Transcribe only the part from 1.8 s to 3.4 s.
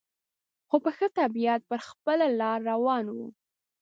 خپله لار روان و.